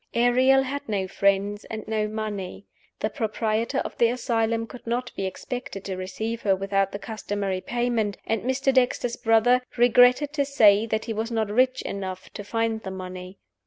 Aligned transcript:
Ariel 0.15 0.63
had 0.63 0.89
no 0.89 1.07
friends 1.07 1.63
and 1.65 1.87
no 1.87 2.07
money. 2.07 2.65
The 3.01 3.11
proprietor 3.11 3.77
of 3.85 3.95
the 3.99 4.07
asylum 4.09 4.65
could 4.65 4.87
not 4.87 5.11
be 5.15 5.27
expected 5.27 5.85
to 5.85 5.95
receive 5.95 6.41
her 6.41 6.55
without 6.55 6.91
the 6.91 6.97
customary 6.97 7.61
payment; 7.61 8.17
and 8.25 8.41
Mr. 8.41 8.73
Dexter's 8.73 9.15
brother 9.15 9.61
"regretted 9.77 10.33
to 10.33 10.43
say 10.43 10.87
that 10.87 11.05
he 11.05 11.13
was 11.13 11.29
not 11.29 11.51
rich 11.51 11.83
enough 11.83 12.31
to 12.33 12.43
find 12.43 12.81
the 12.81 12.89
money." 12.89 13.37